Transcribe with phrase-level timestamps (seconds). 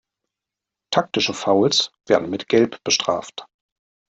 [0.91, 3.45] Taktische Fouls werden mit Gelb bestraft.